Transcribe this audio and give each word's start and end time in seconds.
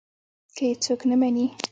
که 0.55 0.63
يې 0.69 0.73
څوک 0.83 1.01
نه 1.09 1.15
مني. 1.21 1.45